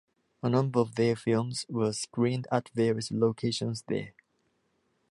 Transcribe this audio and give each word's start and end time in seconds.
A 0.41 0.49
number 0.49 0.79
of 0.79 0.95
their 0.95 1.15
films 1.15 1.67
were 1.69 1.93
screened 1.93 2.47
at 2.51 2.69
various 2.69 3.11
locations 3.11 3.83
there. 3.83 4.15